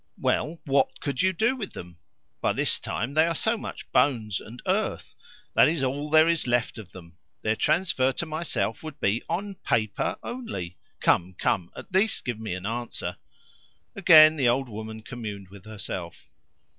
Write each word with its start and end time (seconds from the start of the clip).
"Well, 0.17 0.59
WHAT 0.65 0.99
could 0.99 1.21
you 1.21 1.31
do 1.31 1.55
with 1.55 1.73
them? 1.73 1.99
By 2.41 2.53
this 2.53 2.79
time 2.79 3.13
they 3.13 3.27
are 3.27 3.35
so 3.35 3.55
much 3.55 3.91
bones 3.91 4.39
and 4.39 4.59
earth. 4.65 5.13
That 5.53 5.69
is 5.69 5.83
all 5.83 6.09
there 6.09 6.27
is 6.27 6.47
left 6.47 6.79
of 6.79 6.91
them. 6.91 7.19
Their 7.43 7.55
transfer 7.55 8.11
to 8.13 8.25
myself 8.25 8.81
would 8.81 8.99
be 8.99 9.21
ON 9.29 9.57
PAPER 9.63 10.17
only. 10.23 10.79
Come, 11.01 11.35
come! 11.35 11.69
At 11.75 11.93
least 11.93 12.25
give 12.25 12.39
me 12.39 12.55
an 12.55 12.65
answer." 12.65 13.17
Again 13.95 14.37
the 14.37 14.49
old 14.49 14.69
woman 14.69 15.03
communed 15.03 15.49
with 15.49 15.65
herself. 15.65 16.31